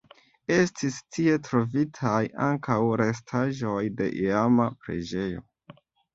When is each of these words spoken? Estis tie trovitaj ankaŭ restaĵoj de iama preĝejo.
Estis 0.53 0.95
tie 1.17 1.35
trovitaj 1.47 2.21
ankaŭ 2.47 2.79
restaĵoj 3.03 3.77
de 4.01 4.09
iama 4.27 4.69
preĝejo. 4.83 5.47